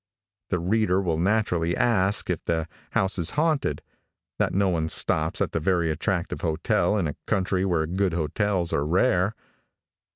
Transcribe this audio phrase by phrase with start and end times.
[0.49, 3.83] The reader will naturally ask if the house is haunted,
[4.39, 8.73] that no one stops at the very attractive hotel in a country where good hotels
[8.73, 9.35] are rare.